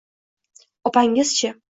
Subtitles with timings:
[0.89, 1.51] Opangiz-chi?